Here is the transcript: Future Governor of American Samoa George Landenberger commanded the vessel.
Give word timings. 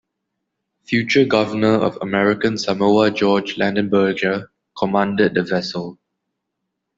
Future 0.83 1.25
Governor 1.27 1.75
of 1.83 1.99
American 2.01 2.57
Samoa 2.57 3.11
George 3.11 3.57
Landenberger 3.57 4.47
commanded 4.75 5.35
the 5.35 5.43
vessel. 5.43 5.99